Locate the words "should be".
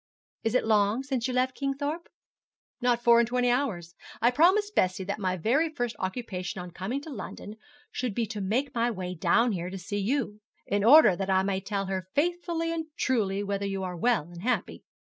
7.91-8.25